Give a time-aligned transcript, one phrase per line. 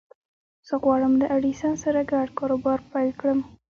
[0.67, 3.39] زه غواړم له ايډېسن سره ګډ کاروبار پيل کړم.